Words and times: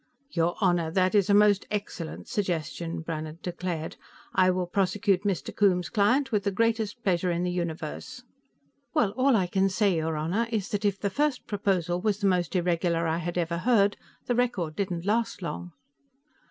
"Your 0.31 0.55
Honor, 0.59 0.89
that 0.89 1.13
is 1.13 1.29
a 1.29 1.33
most 1.35 1.67
excellent 1.69 2.27
suggestion," 2.27 3.01
Brannhard 3.01 3.39
declared. 3.43 3.97
"I 4.33 4.49
will 4.49 4.65
prosecute 4.65 5.25
Mr. 5.25 5.55
Coombes's 5.55 5.91
client 5.91 6.31
with 6.31 6.43
the 6.43 6.49
greatest 6.51 7.03
pleasure 7.03 7.29
in 7.29 7.43
the 7.43 7.51
universe." 7.51 8.23
"Well, 8.95 9.11
all 9.11 9.35
I 9.35 9.45
can 9.45 9.69
say, 9.69 9.97
your 9.97 10.17
Honor, 10.17 10.47
is 10.49 10.69
that 10.69 10.85
if 10.85 10.99
the 10.99 11.11
first 11.11 11.45
proposal 11.45 12.01
was 12.01 12.17
the 12.17 12.25
most 12.25 12.55
irregular 12.55 13.05
I 13.05 13.19
had 13.19 13.37
ever 13.37 13.59
heard, 13.59 13.95
the 14.25 14.33
record 14.33 14.75
didn't 14.75 15.05
last 15.05 15.43
long!" 15.43 15.71